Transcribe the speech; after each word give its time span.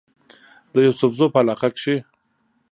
د 0.73 0.75
يوسفزو 0.87 1.25
پۀ 1.33 1.37
علاقه 1.41 1.69
کې 1.77 1.95